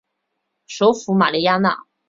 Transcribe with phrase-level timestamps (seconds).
[0.65, 1.85] 首府玛利亚娜。